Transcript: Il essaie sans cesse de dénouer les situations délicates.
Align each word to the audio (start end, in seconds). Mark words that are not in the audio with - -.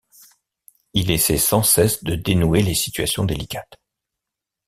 Il 0.95 1.11
essaie 1.11 1.37
sans 1.37 1.61
cesse 1.61 2.03
de 2.03 2.15
dénouer 2.15 2.63
les 2.63 2.73
situations 2.73 3.23
délicates. 3.23 3.79